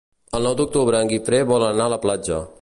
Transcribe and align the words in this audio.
El 0.37 0.45
nou 0.47 0.55
d'octubre 0.61 1.03
en 1.05 1.11
Guifré 1.11 1.43
vol 1.53 1.67
anar 1.67 1.87
a 1.91 1.95
la 1.97 2.01
platja. 2.09 2.43